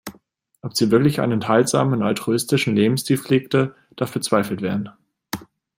Ob 0.63 0.75
sie 0.75 0.89
wirklich 0.89 1.19
einen 1.21 1.33
enthaltsamen 1.33 2.01
und 2.01 2.01
altruistischen 2.01 2.75
Lebensstil 2.75 3.19
pflegte, 3.19 3.75
darf 3.97 4.11
bezweifelt 4.13 4.63
werden. 4.63 4.89